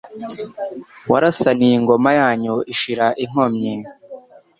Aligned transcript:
Warasaniye 1.11 1.73
ingoma 1.79 2.09
yanyu 2.19 2.55
ishira 2.73 3.07
inkomyi, 3.23 3.73